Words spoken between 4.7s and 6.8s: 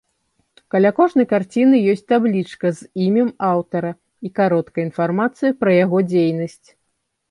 інфармацыяй пра яго дзейнасць.